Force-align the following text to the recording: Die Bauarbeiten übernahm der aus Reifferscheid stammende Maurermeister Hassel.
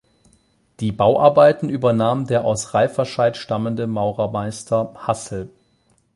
Die 0.79 0.91
Bauarbeiten 0.91 1.69
übernahm 1.69 2.25
der 2.25 2.43
aus 2.43 2.73
Reifferscheid 2.73 3.37
stammende 3.37 3.85
Maurermeister 3.85 4.91
Hassel. 4.95 5.51